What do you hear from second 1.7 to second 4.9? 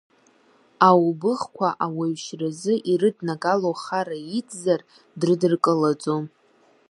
ауаҩшьразы ирыднагало ахара идзар